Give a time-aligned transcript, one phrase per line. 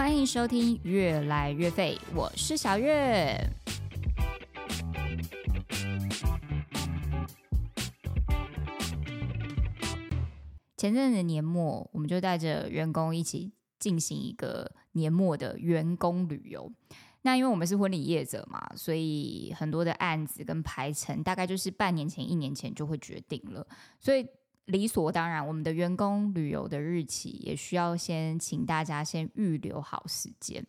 [0.00, 3.38] 欢迎收听《越来越废》，我是小月。
[10.78, 16.72] 前阵子年末，我们就带着员工一起进行一个年末的员工旅游。
[17.20, 23.66] 那因为我们是婚礼业者嘛，所以很多的案子跟排程大概就是半年前、一年前就会决定了，
[23.98, 24.26] 所以
[24.70, 30.66] 理所当然，我们的员工旅游的日期也需要先请大家先预留好时间。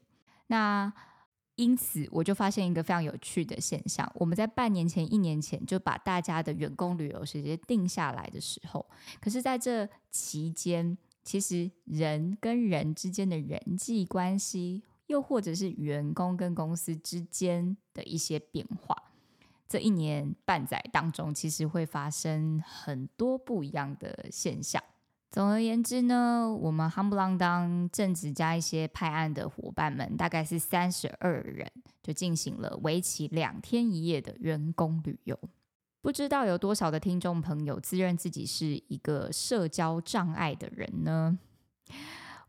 [0.48, 0.91] 那
[1.55, 8.85] 因此，我就发现一个非常有趣的现象：我们在半年前、一年前就把大家的员工旅游时间定下来的时候，
[9.20, 14.84] 可是在这期间，其实人跟人之间的人际关系。
[15.07, 18.96] 又或者是员工跟公司之间的一些变化，
[19.72, 24.84] 这一年半载当中，其实会发生很多不一样的现象。
[25.32, 31.66] 总而言之呢，我们夯不啷当正职加一些派案的伙伴们，大概是三十二人，
[32.04, 35.40] 就进行了为期两天一夜的员工旅游。
[36.02, 41.40] 不知道有多少的听众朋友自认自己是一个社交障碍的人呢？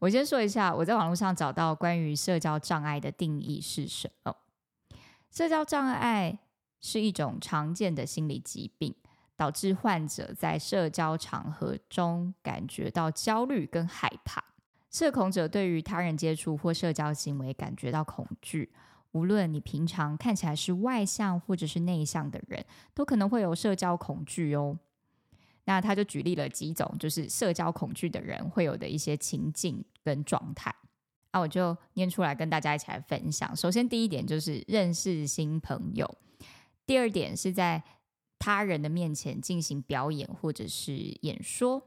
[0.01, 4.34] 我先说一下，我在网络上找到关于社交障碍的定义是什么？
[5.31, 6.41] 社交障碍
[6.83, 8.94] 是一种常见的心理疾病，
[9.36, 14.44] 导致患者在社交场合中感觉到焦虑跟害怕。
[14.91, 18.70] 社恐者对于他人接触或社交行为感觉到恐惧。
[19.12, 24.78] 无论你平常看起来是外向或者是内向的人，都可能会有社交恐惧哦。
[25.64, 30.74] 那他就举例了几种，就是社交恐惧的人会有的一些情境跟状态。
[31.30, 33.55] 那我就念出来跟大家一起来分享。
[33.57, 36.07] 首先，第一点就是认识新朋友；
[36.87, 37.83] 第二点是在
[38.39, 41.81] 他人的面前进行表演或者是演说；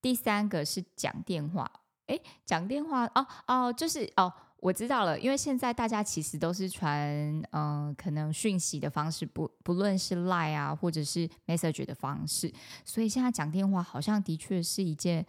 [0.00, 1.70] 第三个是讲电话。
[2.06, 4.32] 诶，讲电话哦哦，就是哦。
[4.60, 12.52] 我知道了，因为现在大家其实都是传，嗯，可能讯息的方式，不不论是 lie 啊，或者是 Message 的方式，
[12.84, 15.24] 所以现在讲电话好像的确是一件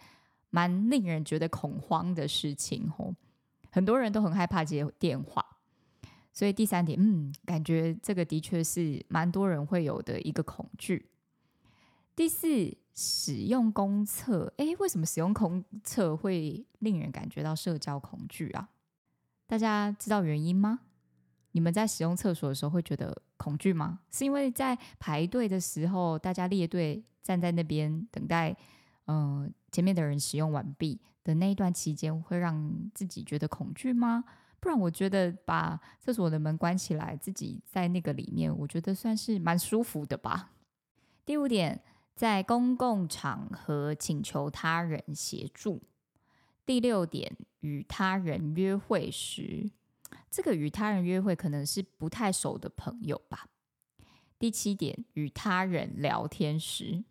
[0.48, 3.14] 蛮令人觉得恐慌的事情哦。
[3.70, 5.49] 很多人都很害怕接电话，
[6.32, 11.10] 所以第三点，嗯，感觉这个的确是蛮多人会有的一个恐惧。
[12.14, 18.68] 第四，使用公厕，诶，为什么使用公厕会令人感觉到社交恐惧啊？
[19.46, 20.80] 大家知道原因吗？
[21.52, 24.00] 你们在使用厕所的时候会觉得恐惧吗？
[24.10, 28.56] 是因为在排队的时候，大家列队站在那边等待，
[29.06, 34.24] 嗯，前面的人使用完毕的那一段期间，会让自己觉得恐惧吗？
[34.60, 40.52] 不然，我觉得把厕所的门关起来，自己在那个里面，我觉得算是蛮舒服的吧。
[41.24, 41.82] 第五点，
[42.14, 45.82] 在公共场合请求他人协助。
[46.66, 49.70] 第六点，与他人约会时，
[50.30, 53.48] 这个与他人约会可能是不太熟的朋友吧。
[54.38, 57.04] 第七点，与他人聊天时。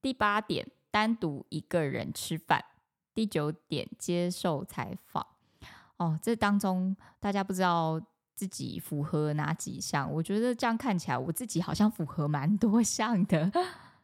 [0.00, 2.64] 第八点，单独一个人吃饭。
[3.12, 5.33] 第九点，接受采访。
[5.96, 8.00] 哦，这当中大家不知道
[8.34, 10.10] 自己符合哪几项？
[10.12, 13.50] 我觉得这样看起来，我自己好像符合蛮多项的。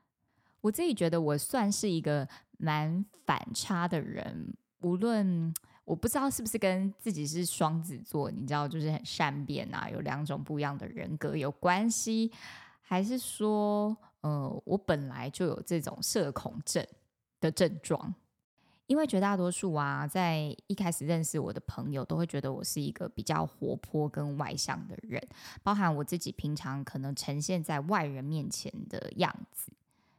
[0.62, 5.52] 我自己觉得我算是一个蛮反差的人，无论
[5.84, 12.30] 我不知道是不是跟自己是双子座，你知道，就是很善变啊，有两种不一样的人格有关系，
[12.82, 16.86] 还是说，呃，我本来就有这种社恐症
[17.40, 18.14] 的症状？
[18.90, 25.22] 因为绝大多数啊，在一开始认识我的朋友，都会觉得我是一个比较活泼跟外向的人，
[25.62, 29.70] 包含我自己平常可能呈现在外人面前的样子。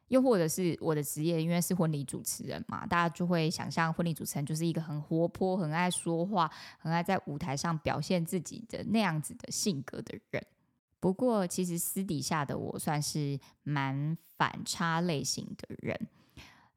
[0.08, 6.50] 又或者是我的职业，因为是婚礼主持人嘛，大家就会想象婚礼主持人就是一个很活泼、很爱说话、
[6.80, 10.42] 很爱在舞台上表现自己的那样子的性格的人。
[11.02, 16.08] 不过，其实私底下的我算是蛮反差类型的人。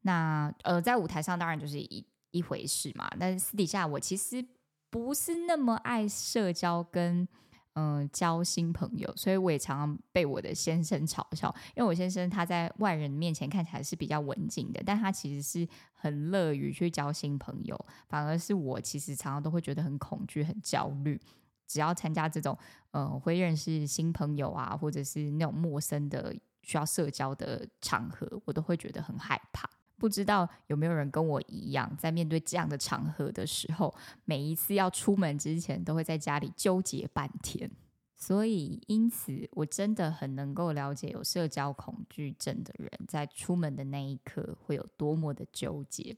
[0.05, 4.43] 那呃，在舞台上当然就是一一回事嘛，但是私底下我其实
[4.89, 7.29] 不是那么爱社交跟。
[7.77, 17.77] 嗯，交新朋友，所以我也常常被我的先生嘲笑，因为我先生他在外人面前看起来是比较文静的，但他其实是很乐于去交新朋友，
[18.07, 21.21] 反而是我其实常常都会觉得很恐惧、很焦虑。
[21.67, 22.57] 只要参加这种
[22.93, 29.69] 呃会认识新朋友啊，或者是那种陌生的需要社交的场合，我都会觉得很害怕。
[29.97, 33.95] 不知道有没有人跟我一样，在面对这样的场合的时候，
[34.25, 37.71] 每一次要出门之前，都会在家里纠结半天。
[38.17, 46.17] 所以，因此，我真的很能够了解有社交恐惧症的人在出门的那一刻会有多么的纠结。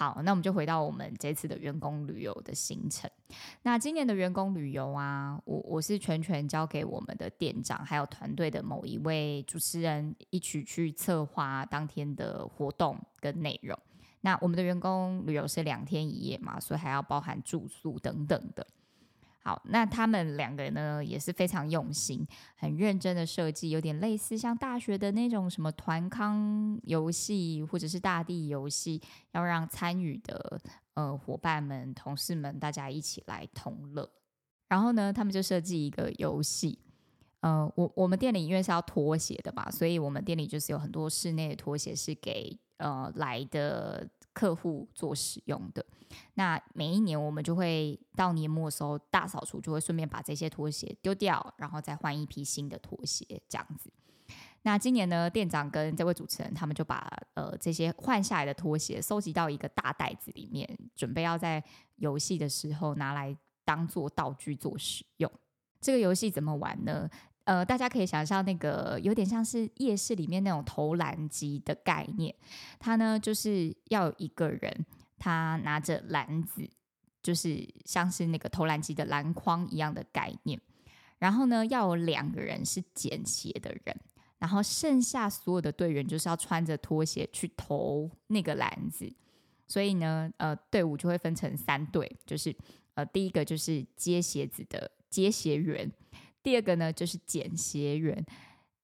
[0.00, 3.10] 好，那我们就回到我们这次的员工旅游的行程。
[3.60, 13.78] 那今年的员工旅游啊，我我是全权交给我们的店长还有团队的某一位主持人一起去策划当天的活动跟内容。
[14.22, 18.66] 那我们的员工旅游是两天一夜嘛，所以还要包含住宿等等的。
[19.50, 22.24] 好，那他们两个呢也是非常用心、
[22.54, 29.02] 很认真的设计，有点类似像大学的那种什么团康游戏或者是大地游戏，
[29.32, 30.60] 要让参与的
[30.94, 34.08] 呃伙伴们、同事们大家一起来同乐。
[34.68, 36.78] 然后呢，他们就设计一个游戏，
[37.40, 44.08] 呃，我我们店里因为是要拖鞋的嘛，所以我们店里就是有很多室内的拖鞋是给呃来的。
[44.32, 45.84] 客户做使用的，
[46.34, 53.92] 那每一年我们就会到年末的时候大扫除，就会顺便把这些拖鞋丢掉，然后再换一批新的拖鞋，这样子。
[54.62, 61.62] 那今年呢，店长跟这位主持人他们就把呃这些换下来的拖鞋收集到一个大袋子里面，准备要在
[61.96, 65.30] 游戏的时候拿来当做道具做使用。
[65.80, 67.08] 这个游戏怎么玩呢？
[67.50, 72.32] 呃，大家可以想象那个有点像是夜市里面那种投篮机的概念，
[72.78, 74.86] 它呢就是要有一个人，
[75.18, 76.70] 他拿着篮子，
[77.20, 80.60] 就是像是那个投篮机的篮筐一样的概念，
[81.18, 84.00] 然后呢要有两个人是捡鞋的人，
[84.38, 89.12] 然后剩下所有的队员就是要穿着拖鞋去投那个篮子，
[89.66, 92.54] 所以呢，呃，队伍就会分成三队，就是
[92.94, 95.90] 呃第一个就是接鞋子的接鞋员。
[96.42, 98.16] 第二个呢，就是捡鞋员；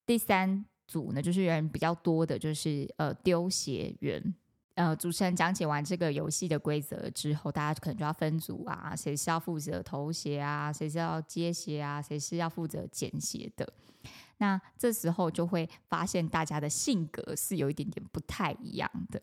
[0.04, 4.34] 第三组呢，就是人比较多的，就是呃丢鞋员。
[4.74, 13.66] 呃，主持人讲解完这个游戏的规则之后，大家可能就要分组啊，谁是要负责投鞋啊，谁是要接鞋啊，谁是要负责捡鞋的。
[14.36, 19.22] 那这时候就会发现大家的性格是有一点点不太一样的。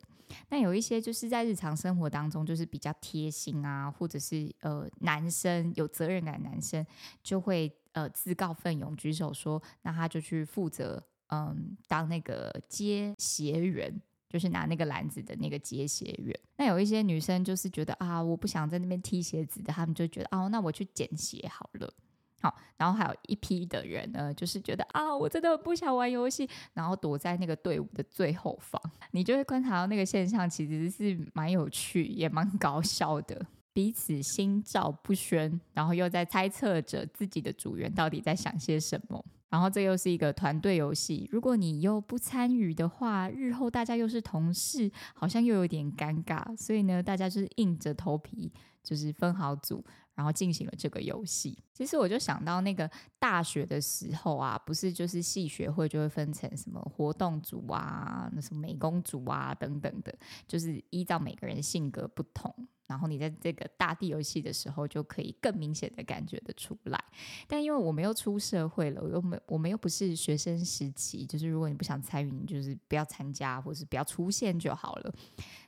[0.49, 6.83] 那有一些就是在日常生活当中就是比较贴心啊，或者是呃男生有责任感，男生
[7.21, 7.71] 就会。
[7.93, 13.93] 呃，自告奋勇举手说，那他就去负责，嗯，当那个接鞋员，
[14.29, 16.37] 就是拿那个篮子的那个接鞋员。
[16.57, 21.93] 那有一些女生就是觉得啊，我不想在那边踢鞋子的，他们就觉得哦，那我去捡鞋好了。
[22.41, 28.81] 好，然后还有一批的人呢，就是觉得啊，我真的不想玩游戏，然后躲在那个队伍的最后方。
[29.11, 33.45] 你就会观察到那个现象，其实是蛮有趣，也蛮搞笑的。
[33.73, 39.25] 彼此心照不宣，然后又在猜测着自己的组员到底在想些什么。
[39.49, 46.57] 然后这又是一个团队游戏，如果你又不参与的话，日后大家又是同事，好像又有点尴尬。
[46.57, 48.51] 所以呢，大家就是硬着头皮，
[48.83, 49.85] 就是分好组，
[50.15, 51.55] 然后进行了这个游戏。
[51.71, 52.89] 其实我就想到那个
[53.19, 60.11] 大学的时候啊，不是就是系学会就会分成什么活动组啊、那什么美工组啊等等的，
[60.47, 62.51] 就是依照每个人性格不同。
[62.93, 67.03] 然后你在这个大地游戏的时候，就可以更明显的感觉得出来。
[67.47, 75.11] 但因为我们又出社会了，我又没我们又不是学生时期，就是如果你不想参与，你就是不要参加，或是不要出现就好了。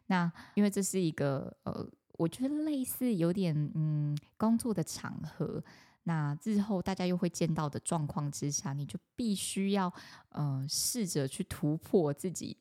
[0.06, 5.64] 那因为这是一个呃，我觉得类似有点嗯工作的场合，
[6.04, 9.92] 那日后大家又会见到的状况之下，你就必须要
[10.30, 12.56] 呃试着去突破自己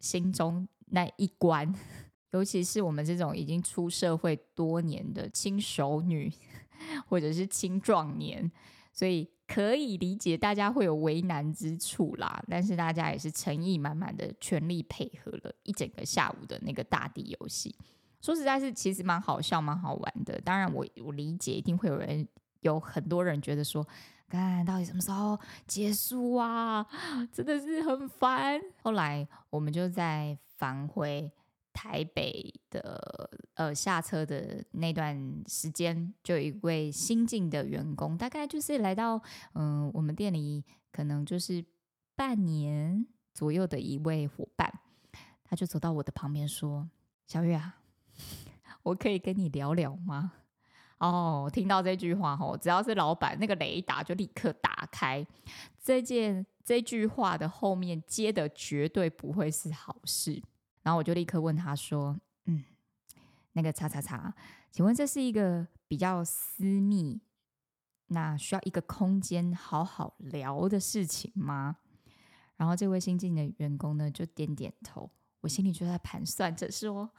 [0.00, 1.72] 心中那一关。
[2.32, 6.32] 尤其是我们这种已经出社会多年的轻熟女，
[7.08, 8.50] 或者是青壮年，
[8.92, 12.40] 所以可以理解大家会有为难之处啦。
[12.48, 17.74] 但是大家也是诚意满满的，全力配合了一整个下午的那个大地游戏。
[18.20, 20.40] 说实在，是其实蛮好笑、蛮好玩的。
[20.42, 22.28] 当然，我我理解一定会有人
[22.60, 23.84] 有很多人觉得说，
[24.28, 26.86] 看到底什么时候结束啊？
[27.32, 28.60] 真的是很烦。
[28.82, 31.32] 后来我们就在返回。
[31.80, 39.18] 台北的呃下车的那段时间，就有一位新进的员工，大概就是来到
[39.54, 41.64] 嗯我们店里，可能就是
[42.14, 44.70] 半年左右的一位伙伴，
[45.42, 46.86] 他就走到我的旁边说
[47.26, 47.78] ：“小月啊，
[48.82, 50.32] 我可以跟你聊聊吗？”
[51.00, 55.26] 哦，听到这句话吼，只要是老板，那个雷达就立刻打开。
[55.82, 60.42] 这件这句话的后面接的绝对不会是好事。
[60.82, 62.64] 然后我就立刻问他说：“嗯，
[63.52, 64.34] 那个叉叉叉，
[64.70, 67.20] 请问这是一个比较私密，
[68.06, 71.76] 那需要一个空间好好聊的事情吗？”
[72.56, 75.10] 然后这位新进的员工呢就点点头，
[75.40, 77.10] 我心里就在盘算着说：“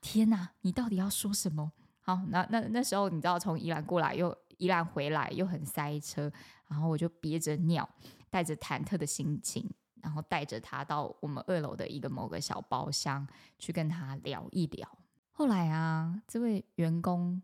[0.00, 6.30] 天哪，你到底要说什么？”好，那那那时候你知道从宜兰过来又宜兰回来又很塞车，
[6.68, 7.88] 然后我就憋着尿，
[8.28, 9.68] 带着忐忑的心情。
[10.04, 13.26] 然后带着他到我们二楼的一个某个小包厢
[13.58, 14.86] 去跟他聊一聊。
[15.32, 17.40] 后来啊，这位员工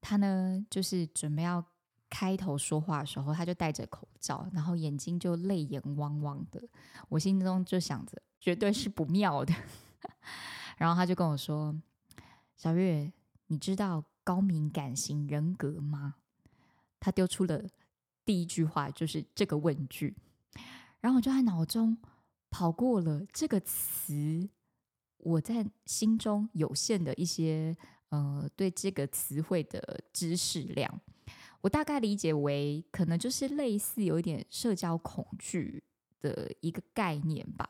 [0.00, 1.62] 他呢，就是准备要
[2.08, 6.62] 开头说话的时候，他就戴着口罩，然后眼睛就泪眼汪汪的。
[7.08, 9.52] 我心中就想着，绝对是不妙的。
[10.78, 11.74] 然后他就跟我说
[12.56, 13.12] ：“小月，
[13.48, 16.14] 你知道高敏感型人格吗？”
[17.00, 17.60] 他丢出了
[18.24, 20.16] 第一句话就是这个问句，
[21.00, 21.96] 然后我就在脑中
[22.50, 24.48] 跑过了这个词。
[25.18, 27.76] 我在心中有限的一些
[28.10, 31.00] 呃，对这个词汇的知识量，
[31.62, 35.82] 我大概理解为可能就是类似有一点社交恐惧
[36.20, 37.68] 的一个概念吧。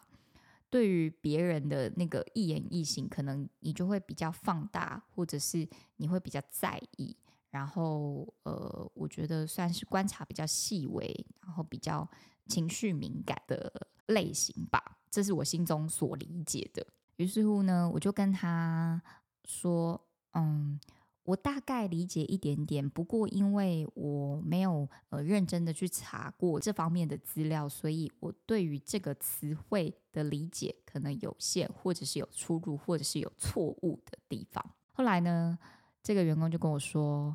[0.68, 5.66] 对于别人的那个一言一行，可能你就会比较放大，或者是
[5.96, 7.16] 你会比较在意。
[7.48, 12.06] 然后呃，我觉得算是观察比较细微，然后比较
[12.46, 14.98] 情绪敏感的类型吧。
[15.10, 16.86] 这是我心中所理解的。
[17.16, 19.00] 于是乎呢，我就跟他
[19.44, 19.98] 说
[20.34, 20.78] ：“嗯，
[21.22, 34.62] 我大概理解一点点，不过因为我没有呃认真的去查过这方面的资料，所以我对于这个词汇的理解可能有限，或者是有出入，或者是有错误的地方。”
[34.92, 35.58] 后来呢，
[36.02, 37.34] 这个员工就跟我说：“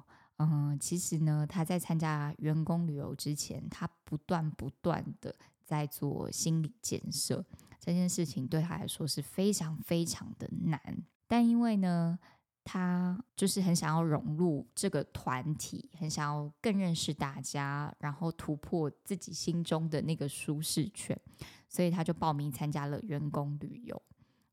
[0.49, 7.45] 嗯，其实呢，他在参加员工旅游之前，他不断不断的在做心理建设。”
[7.83, 10.79] 这件事情对他来说是非常非常的难，
[11.27, 12.19] 但因为呢，
[12.63, 21.19] 他就是很想要融入这个团体，很想要更认识大家，然后突破自己心中的那个舒适圈，
[21.67, 23.99] 所以他就报名参加了员工旅游。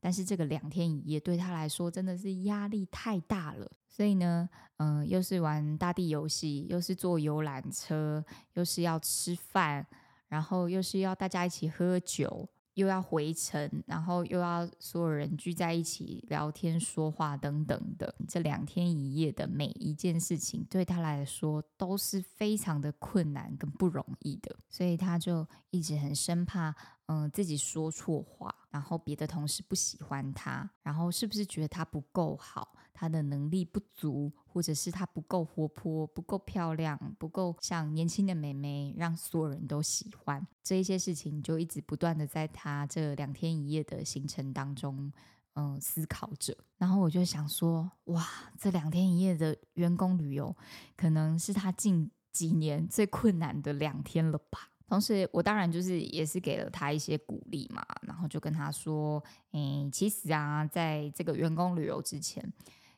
[0.00, 8.24] 但是这个两天一夜对他来说真的是压力太大了，所以呢，嗯，又是玩大地游戏，又是坐游览车，
[8.54, 9.84] 又是要吃饭，
[10.28, 12.48] 然后又是要大家一起喝酒。
[12.74, 26.72] 又要回程，然后又要所有人聚在一起聊天说话等等的，这两天一夜的每一件事情对他来说都是非常的困难跟不容易的，所以他就一直很生怕，
[27.06, 32.76] 嗯，自己说错话，然后别的同事不喜欢他，然后是不是觉得他不够好？
[33.00, 40.44] 他的能力不足，或者是他不够活泼、不够漂亮、不够像年轻的美眉，让所有人都喜欢。
[40.64, 45.12] 这一些事情就一直不断的在他这两天一夜的行程当中，
[45.54, 46.52] 嗯，思考着。
[46.76, 48.26] 然后我就想说，哇，
[48.58, 50.52] 这两天一夜的员工旅游，
[50.96, 54.72] 可能是他近几年最困难的两天了吧。
[54.88, 62.42] 同时，我当然就是也是给了他一些鼓励嘛，然后就跟他说，诶，其实啊，在这个员工旅游之前。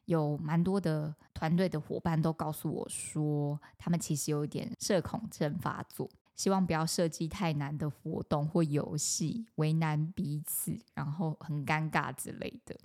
[0.05, 12.77] 有蛮多的团队的伙伴都告诉我说，他们其实有一点社恐症发作，希望不要设计太难的活动或游戏，为难彼此，然后很尴尬之类的。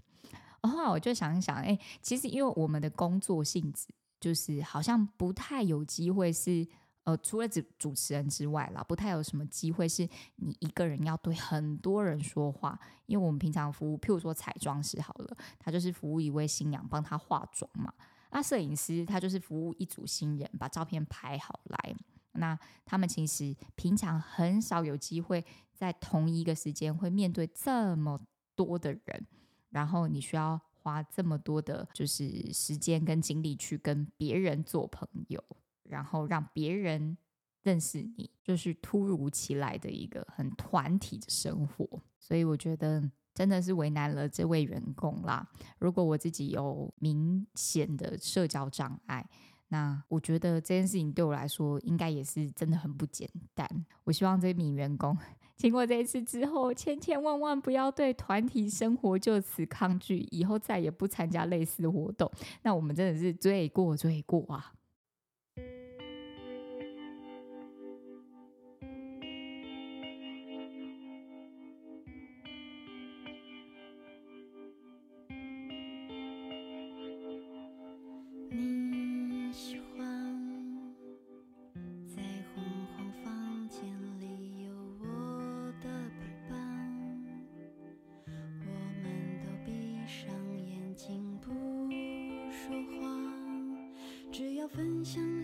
[0.62, 3.88] 然后我就想一想，哎，其实因为我们的工作性质，
[4.20, 6.68] 就是好像不太有机会是。
[7.06, 12.80] 呃，除了主主持人之外啦，不太有什么机会是你一个人要对很多人说话。
[13.06, 17.94] 因为我们平常服务，譬如说彩妆师好了，他就是服务一位新娘，帮她化妆嘛。
[18.32, 21.96] 那摄影师他就是服务一组新人，把照片拍好来。
[22.34, 28.20] 那他们其实平常很少有机会在同一个时间会面对这么
[28.56, 29.28] 多的人，
[29.70, 35.42] 然后你需要花这么多的，就是时间跟精力去跟别人做朋友。
[35.90, 37.18] 然后让别人
[37.64, 41.88] 认识你，就是突如其来的一个很团体的生活，
[42.20, 45.48] 所以我觉得真的是为难了这位员工啦。
[45.80, 49.28] 如果我自己有明显的社交障碍，
[49.70, 53.68] 那我觉得这件事情对我来说应该也是真的很不简单。
[54.04, 55.18] 我希望这名员工
[55.58, 62.32] 经过这一次之后，千千万万不要对团体生活就此抗拒，以后再也不参加类似的活动。
[62.62, 64.75] 那我们真的是罪过罪过啊！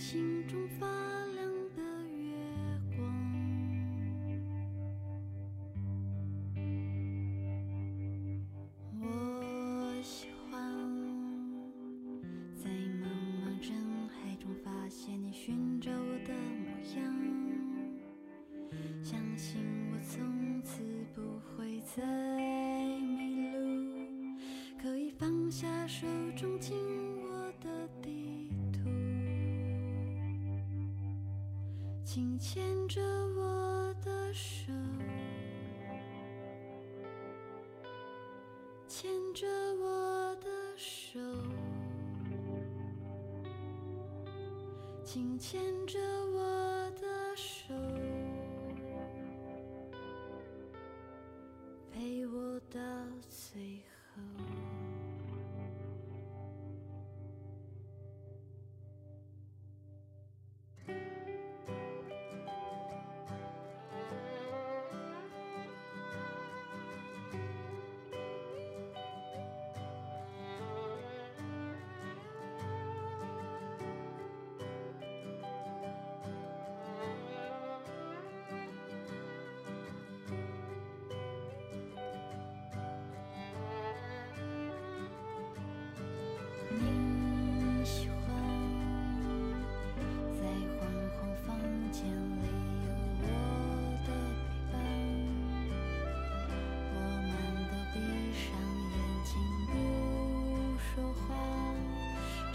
[0.01, 2.33] 心中发亮的月
[2.97, 2.99] 光。
[8.99, 10.59] 我喜欢
[12.55, 13.05] 在茫
[13.37, 13.77] 茫人
[14.09, 16.65] 海中发现你寻找我的模
[16.99, 17.05] 样，
[19.03, 19.61] 相信
[19.93, 20.81] 我从此
[21.13, 21.21] 不
[21.55, 22.03] 会再
[22.99, 23.59] 迷路，
[24.81, 25.85] 可以放下。
[25.85, 26.59] 手中
[32.13, 33.01] 请牵着
[33.37, 34.73] 我的手，
[38.85, 41.17] 牵着我的手，
[45.05, 45.97] 请牵着
[46.33, 46.60] 我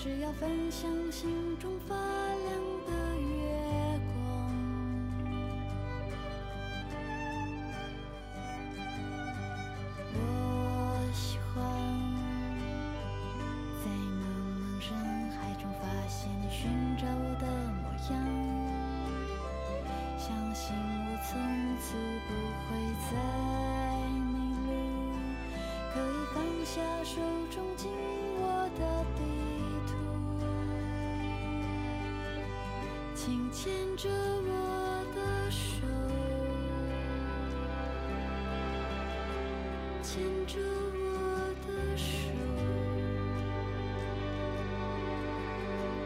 [0.07, 1.97] 只要分享心中发
[33.27, 35.85] 请牵着我的手，
[40.01, 40.61] 牵着
[40.95, 41.03] 我
[41.67, 42.07] 的手。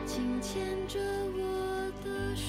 [0.06, 0.98] 请牵着
[1.37, 2.40] 我的手，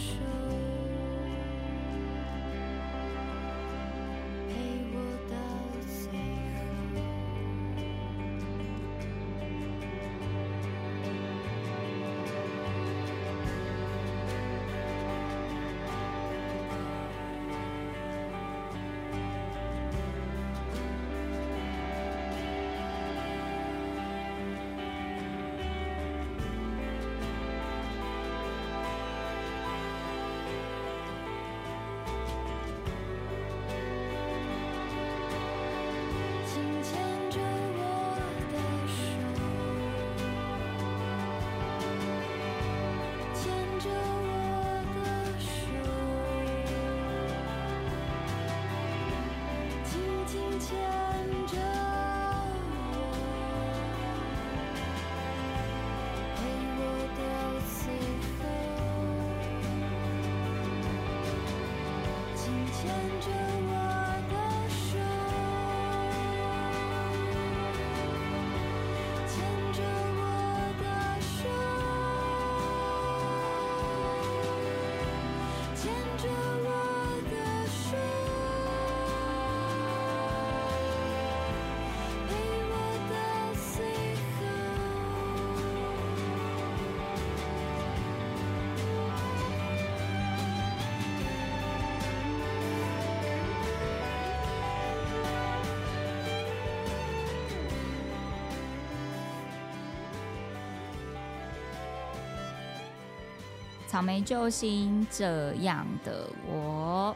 [103.92, 107.14] 草莓救星这样的我。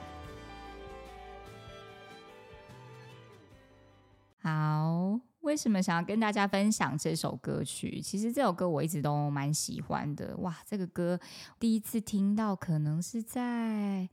[4.42, 8.02] 好，为什么想要跟大家分享这首歌曲？
[8.02, 10.36] 其实这首歌我一直都蛮喜欢的。
[10.40, 11.18] 哇，这个歌
[11.58, 14.10] 第一次听到，可能是在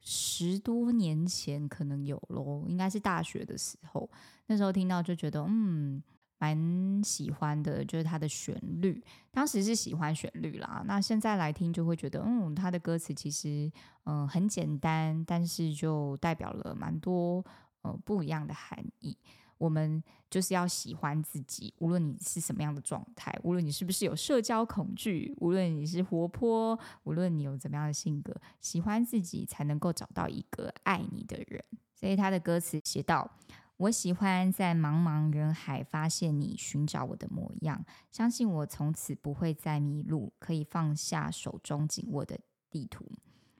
[0.00, 4.08] 十多年前，可能有咯，应该是大学的时候。
[4.46, 6.00] 那时候听到就觉得，嗯，
[6.38, 9.02] 蛮喜欢的，就是它的旋律。
[9.30, 13.70] 当时是喜欢旋律啦，那现在来听就会觉得，嗯，它的歌词其实，
[14.04, 17.44] 嗯、很简单，但是就代表了蛮多
[17.82, 19.16] 呃不一样的含义。
[19.58, 31.64] 我们就是要喜欢自己，无论你是什么样的状态，无论你是不是有社交恐惧，无论你是活泼，无论你有怎么样的性格，喜欢自己才能够找到一个爱你的人。
[31.94, 33.30] 所以他的歌词写到
[33.78, 43.04] ：“我喜欢在茫茫人海发现你，寻找我的模样，相信我从此不会再迷路，可以放下手中紧握的地图，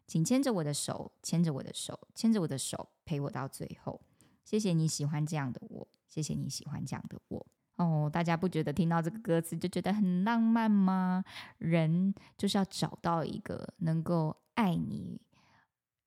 [0.06, 4.00] 请牵着我的手，牵着我的手，牵着我的手，陪我到最后。
[4.42, 7.46] 谢谢你喜欢这样的我，谢谢你喜欢这样的我。
[7.76, 11.22] 哦，大家不觉得听到这个歌词就觉得很浪漫吗？
[11.58, 15.20] 人就是要找到一个能够爱你。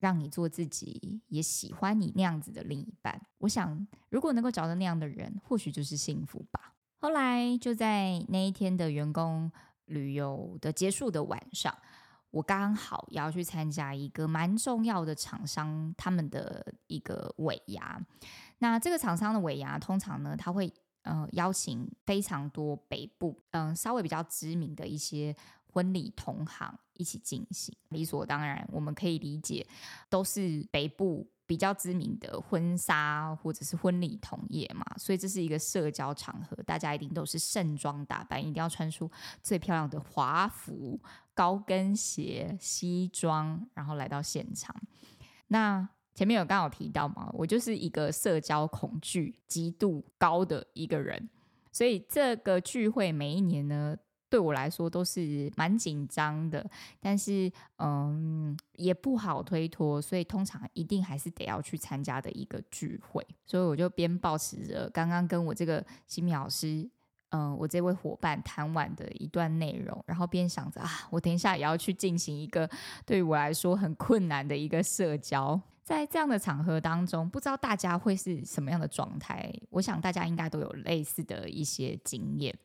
[0.00, 3.20] 让你做自己，也喜欢你那样子的另一半。
[3.38, 6.74] 我想，如果能够找到那样的人，或许就是幸福吧。
[6.98, 9.52] 后来就在那一天的员工
[9.84, 11.74] 旅游的结束的晚上，
[12.30, 18.00] 我刚好也要去参加一个蛮重要的厂商他们的一个尾牙。
[18.58, 25.36] 那这个厂商的尾牙，通常呢，他会呃邀请非常多北部嗯稍微比较知名的一些。
[25.72, 29.66] 婚礼同行一起进行，理所当然，我们可以理解，
[30.08, 39.10] 都是北部比较知名的婚纱或者是婚礼同业嘛，所以这是一个社交场合，大家一定都是盛装打扮，一定要穿出
[39.42, 41.00] 最漂亮的华服、
[41.34, 44.74] 高跟鞋、西装，然后来到现场。
[45.48, 51.28] 那前面有刚好提到嘛，我就是一个社交恐惧极度高的一个人，
[51.72, 53.96] 所以这个聚会每一年呢。
[54.30, 56.64] 对我来说都是蛮紧张的，
[57.00, 63.26] 但是嗯也不好推脱，所以通常一定还是得要去参加的一个聚会。
[63.44, 66.88] 所以我就边保持着刚刚跟我这个新米老师，
[67.30, 72.70] 嗯，我这位伙伴谈完的一段内容，然后边想着啊，我等一下也要去进行一个
[73.04, 75.60] 对于我来说很困难的一个社交。
[75.82, 79.52] 在这样的场合当中，不知道大家会是什么样的状态？
[79.70, 82.56] 我想大家应该都有类似的一些经验。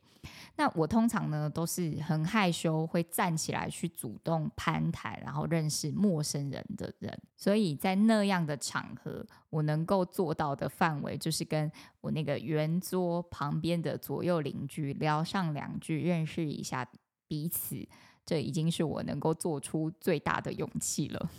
[0.56, 7.18] 那我通常呢都是很害羞，会站起来去主动攀谈，然后认识陌生人的人。
[7.36, 16.88] 所以在那样的场合，我能够做到的范围，就是跟我那个圆桌旁边的左右邻居聊上两句，认识一下
[17.28, 17.86] 彼此。
[18.24, 21.30] 这已经是我能够做出最大的勇气了。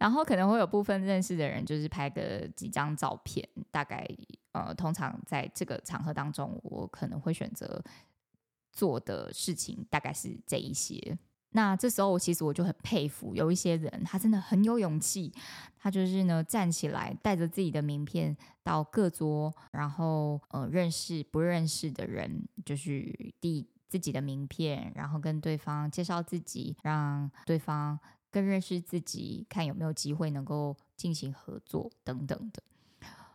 [0.00, 4.04] 然后可能会有部分认识的人，就是拍个几张照片，大概。
[4.52, 7.80] 呃，通常在这个场合当中，我可能会选择
[8.72, 11.16] 做的事情大概是这一些。
[11.50, 15.32] 那这时候，其实我就很佩服有一些人，他真的很有勇气，
[15.78, 27.96] 他就是呢站起来，带着自己的名片到各桌，然后呃认识不认识的人，就是递自己的名片，然后跟对方介绍自己，让对方
[28.30, 32.62] 更认识自己，看有没有机会能够进行合作等等的。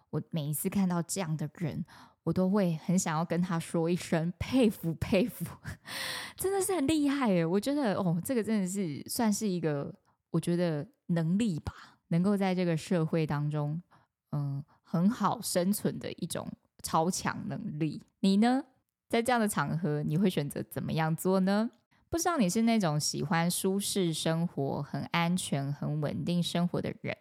[0.10, 1.86] 我每一次看到这样的人，
[2.24, 5.46] 我都会很想要跟他说一声佩服佩服，
[6.38, 7.46] 真的是很厉害耶！
[7.46, 9.94] 我觉得哦，这个真的是算是一个
[10.32, 13.82] 我觉得能力吧，能够在这个社会当中，
[14.32, 16.50] 嗯，很好生存的一种
[16.82, 18.02] 超强能力。
[18.22, 18.64] 你呢，
[19.10, 21.70] 在这样的场合，你会选择怎么样做呢？
[22.10, 27.18] 不知道你是那种喜欢舒适生活、很安全、很稳定生活的人，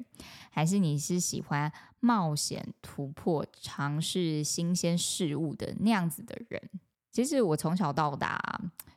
[0.50, 6.70] 还是你是喜欢冒险、突破、尝试新鲜事物的那样子的人？
[7.10, 8.40] 其实我从小到大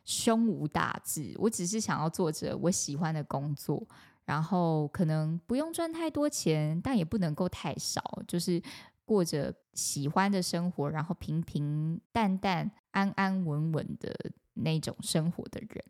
[0.04, 3.84] 胸无大志，我只是想要做着我喜欢的工作，
[4.24, 8.62] 然后可能不用赚太多钱，但也不能够太少，就是
[9.04, 14.14] 过着喜欢的生活，然后平平淡淡、安安稳稳的。
[14.62, 15.84] 那种生活的人，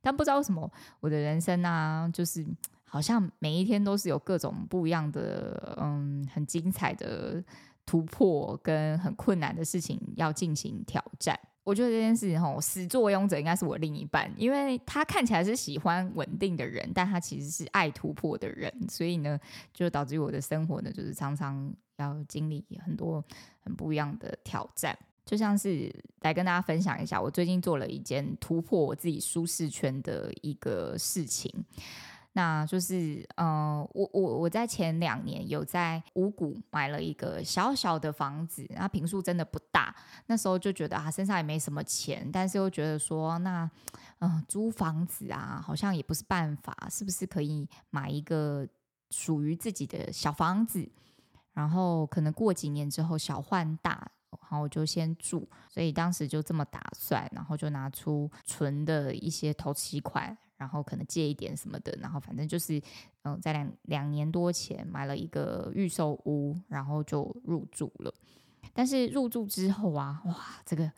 [0.00, 2.44] 但不知道为什么我的人生啊，就是
[2.84, 7.42] 好像每一天都是有各种不一样的，嗯，很精彩的
[7.84, 11.38] 突破跟很困难的事情要进行挑战。
[11.64, 19.40] 我觉得这件事情吼，始作俑者应该是我另一半，因为他看起来是喜欢稳定的人，但他其实是爱突破的人，所以呢，
[19.72, 23.24] 就导致我的生活呢，就是常常要经历很多
[23.60, 24.94] 很不一样的挑战。
[25.24, 31.50] 就像是来跟大家分享一下，我最近做了一件突破我自己舒适圈的一个事情，
[32.34, 43.70] 那就是，呃，我我我在前两年有在五谷买了一个小小的房子，那平数真的不大，那时候就觉得啊，身上也没什么钱，但是又觉得说，那，
[44.18, 48.68] 嗯，租房子啊，好像也不是办法，是不是可以买一个
[49.10, 50.86] 属于自己的小房子，
[51.54, 54.10] 然后可能过几年之后小换大。
[54.54, 62.80] 然后我就先住，所以当时就这么打算，然后就拿出存的一些头期款，然后可能借一点什么的，然后反正就是，
[63.24, 68.14] 嗯，在两两年多前买了一个预售屋，然后就入住了。
[68.72, 70.88] 但是入住之后啊，哇，这个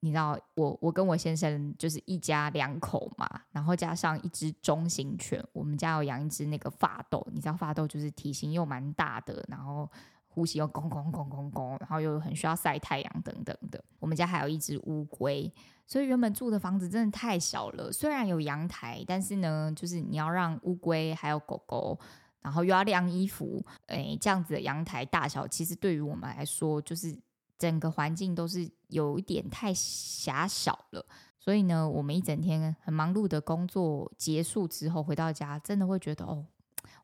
[0.00, 9.90] 你知道，我我跟我先生就是一家两口嘛，然后加上一只中型犬，我们家有养一只那个发豆，你知道发豆就是体型又蛮大的，然后。
[10.36, 13.82] 呼吸又咣咣咣咣咣，然后又很需要晒太阳等等的。
[13.98, 15.50] 我们家还有一只乌龟，
[15.86, 17.90] 所以原本住的房子真的太小了。
[17.90, 21.98] 虽然有阳台，但是呢，就是你要让乌龟还有狗狗，
[22.42, 27.18] 然后又要晾衣服，哎，这样子的阳台大小，其实对于我们来说就是
[27.58, 31.06] 整个环境都是有一点太狭小了。
[31.38, 36.44] 所以呢，我们一整天很忙碌的工作结束之后回到家，真的会觉得哦，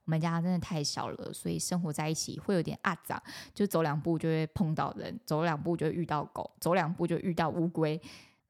[0.05, 3.23] 我们家真的太小了，所以生活在一起会有点阿杂，
[3.55, 8.01] 就走两步就会碰到人，走两步就遇到狗，走两步就遇到乌龟，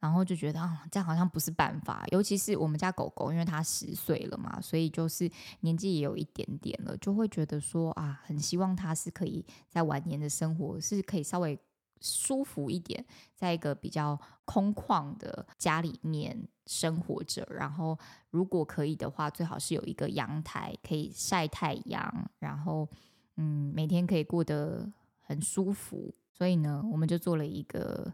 [0.00, 2.04] 然后就觉得啊，这样好像不是办法。
[2.10, 11.58] 尤其是我们家狗狗，因为它十岁了嘛，所以就是年纪也有一点点了，就会觉得说啊，很希望它是可以在晚年的生活是可以稍微。
[12.02, 16.36] 舒服一点，在一个比较空旷的家里面
[16.66, 17.98] 生活着，然后
[18.30, 22.88] 如果可以的话，最好是有一个阳台可以晒太阳，然后
[23.36, 26.14] 嗯，每天可以过得很舒服。
[26.34, 28.12] 所以呢，我们就做了一个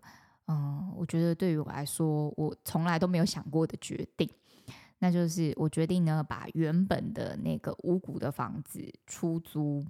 [0.49, 4.29] 嗯，我觉得对于我来说，我从来都没有想过的决定，
[4.99, 9.85] 那就是我决定呢，把原本的那个五谷的房子出租，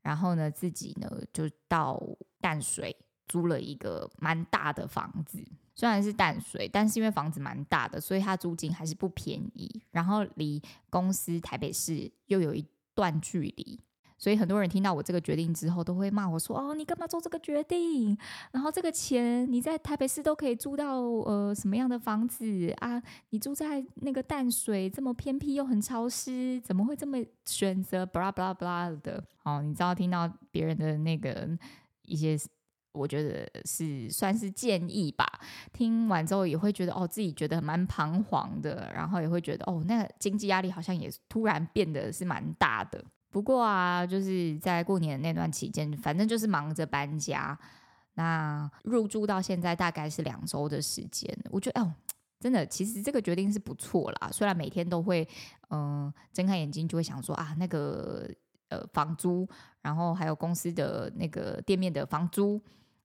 [0.00, 2.02] 然后呢，自己呢就到
[2.40, 2.96] 淡水。
[3.32, 5.42] 租了一个蛮大的房子，
[5.74, 9.80] 虽然是淡水，但是因为房子蛮大的，所以它租金还是不便宜。
[9.90, 12.62] 然后离公司台北市又有一
[12.94, 13.80] 段距离，
[14.18, 18.14] 所以很多人听到我这个决定之后，都会骂我说：“哦，你干嘛做这个决定？
[18.50, 22.44] 然后这个钱你在台北市都可以租到呃什么样的房子
[22.80, 23.02] 啊？
[23.30, 27.16] 你住在那个淡水这么偏僻又很潮湿，怎么会这么
[27.46, 28.04] 选择？
[28.04, 29.24] 巴拉巴拉巴拉的。
[29.44, 31.48] 哦，你知道听到别人的那个
[32.02, 32.38] 一些。
[32.92, 35.26] 我觉得是算是建议吧。
[35.72, 43.04] 听完之后也会觉得哦，自己觉得蛮彷徨的，然后也会觉得哦，那个经济压力好像也突然变得是蛮大的。
[43.30, 47.58] 不过啊，就是在过年那段期间，反正就是忙着搬家。
[48.14, 51.94] 那入住到现在大概是两周的时间，我觉得哦，
[52.38, 54.28] 真的，其实这个决定是不错啦。
[54.30, 55.26] 虽然每天都会
[55.70, 58.28] 嗯睁开眼睛就会想说啊，那个
[58.68, 59.48] 呃房租，
[59.80, 62.60] 然后还有公司的那个店面的房租。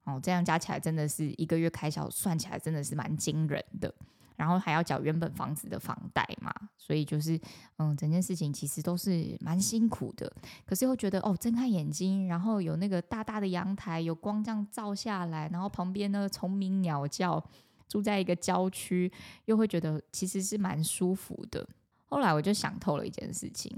[0.08, 3.93] 哦，这样加起来真的是一个月开销，算起来真的是蛮惊人的。
[4.38, 7.38] 然后还要缴原本房子的房贷嘛，所以就是
[7.78, 10.32] 嗯，整件事情其实都是蛮辛苦的。
[10.63, 17.43] 可是又觉得哦，睁开眼睛，然后有那个大大的阳台，有光这样照下来，然后旁边呢虫鸣鸟叫，
[17.89, 19.12] 住在一个郊区，
[19.46, 21.67] 又会觉得其实是蛮舒服的。
[22.06, 23.76] 后来我就想透了一件事情。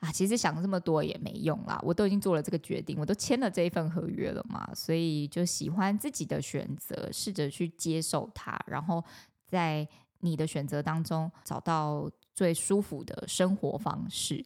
[0.00, 9.04] 啊，其实想这么多也没用啦，我都已经做了这个决定，我都签了这一份合约了嘛，所以就喜欢自己的选择，试着去接受它，然后
[9.46, 9.86] 在
[10.20, 14.44] 你的选择当中找到最舒服的生活方式。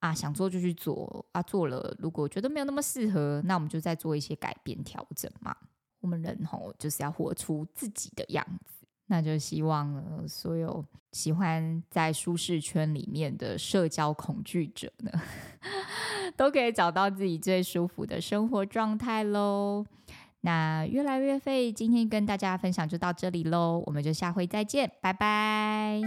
[0.00, 5.56] 啊，想做就去做啊，做了如果觉得没有那么适合，那我们就再做一些改变调整嘛。
[6.00, 8.81] 我们人吼就是要活出自己的样子。
[9.06, 15.10] 那就希望所有喜欢在舒适圈里面的社交恐惧者呢，
[16.36, 19.84] 都可以找到自己最舒服的生活状态喽。
[20.44, 26.00] 那越来越废，今天跟大家分享就到这里喽，我们就下回再见，拜拜。